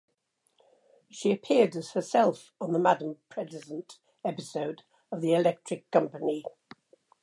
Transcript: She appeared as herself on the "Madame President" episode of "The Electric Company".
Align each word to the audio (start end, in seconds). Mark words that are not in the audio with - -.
She 1.11 1.31
appeared 1.31 1.75
as 1.75 1.91
herself 1.91 2.51
on 2.59 2.71
the 2.73 2.79
"Madame 2.79 3.17
President" 3.29 3.99
episode 4.25 4.81
of 5.11 5.21
"The 5.21 5.35
Electric 5.35 5.91
Company". 5.91 6.43